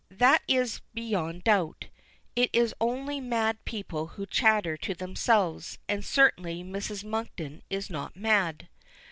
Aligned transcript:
That 0.09 0.41
is 0.47 0.81
beyond 0.95 1.43
doubt. 1.43 1.89
It 2.35 2.49
is 2.53 2.73
only 2.81 3.19
mad 3.21 3.63
people 3.65 4.07
who 4.07 4.25
chatter 4.25 4.75
to 4.77 4.95
themselves, 4.95 5.77
and 5.87 6.03
certainly 6.03 6.63
Mrs. 6.63 7.03
Monkton 7.03 7.61
is 7.69 7.87
not 7.91 8.15
mad. 8.15 8.67